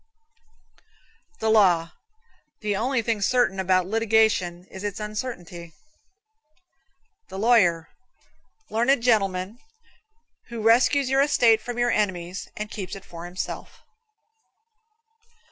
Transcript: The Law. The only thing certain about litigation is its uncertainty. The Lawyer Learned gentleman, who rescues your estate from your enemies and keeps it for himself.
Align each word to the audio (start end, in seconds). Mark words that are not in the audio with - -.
The 1.41 1.51
Law. 1.51 1.91
The 2.61 2.75
only 2.75 3.03
thing 3.03 3.21
certain 3.21 3.59
about 3.59 3.85
litigation 3.85 4.65
is 4.71 4.83
its 4.83 4.99
uncertainty. 4.99 5.73
The 7.29 7.37
Lawyer 7.37 7.87
Learned 8.71 9.03
gentleman, 9.03 9.59
who 10.47 10.63
rescues 10.63 11.11
your 11.11 11.21
estate 11.21 11.61
from 11.61 11.77
your 11.77 11.91
enemies 11.91 12.47
and 12.57 12.71
keeps 12.71 12.95
it 12.95 13.05
for 13.05 13.25
himself. 13.25 13.81